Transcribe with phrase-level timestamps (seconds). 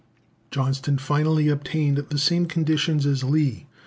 [0.49, 3.67] Johnston finally obtained the same conditions as Lee.